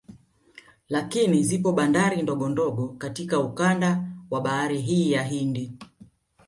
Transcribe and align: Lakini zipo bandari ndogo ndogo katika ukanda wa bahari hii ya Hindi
Lakini 0.89 1.43
zipo 1.43 1.71
bandari 1.73 2.21
ndogo 2.21 2.49
ndogo 2.49 2.87
katika 2.87 3.39
ukanda 3.39 4.03
wa 4.31 4.41
bahari 4.41 4.81
hii 4.81 5.11
ya 5.11 5.23
Hindi 5.23 5.73